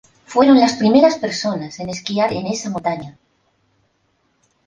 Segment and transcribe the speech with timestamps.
[0.25, 3.19] Fueron las primeras personas en esquiar en esa montaña.